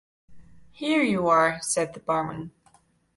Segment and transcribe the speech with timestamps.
[0.71, 2.53] "Here you are," said the barman.